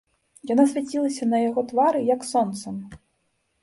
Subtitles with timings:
[0.51, 2.67] Яна свяцілася на яго твары, як сонца.